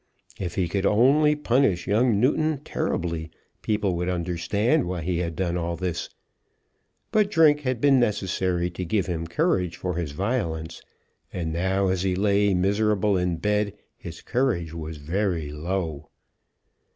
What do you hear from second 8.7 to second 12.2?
to give him courage for his violence, and now as he